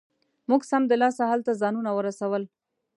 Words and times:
موږ 0.49 0.61
سمدلاسه 0.71 1.23
هلته 1.31 1.51
ځانونه 1.61 1.89
ورسول. 1.97 2.43